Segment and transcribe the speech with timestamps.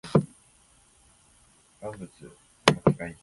[1.79, 2.31] 万発捲っ
[2.65, 3.15] て負け回避